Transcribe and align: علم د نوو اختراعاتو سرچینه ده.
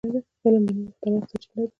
علم 0.43 0.63
د 0.67 0.69
نوو 0.75 0.89
اختراعاتو 0.89 1.29
سرچینه 1.31 1.63
ده. 1.65 1.69